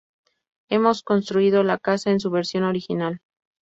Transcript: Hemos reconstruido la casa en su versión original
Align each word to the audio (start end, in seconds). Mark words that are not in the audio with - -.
Hemos 0.71 1.01
reconstruido 1.01 1.61
la 1.61 1.77
casa 1.77 2.09
en 2.09 2.19
su 2.19 2.31
versión 2.31 2.63
original 2.63 3.21